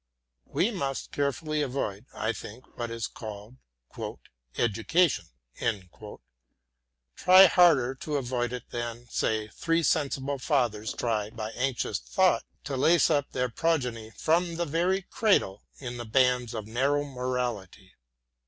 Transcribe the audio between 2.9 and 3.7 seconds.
called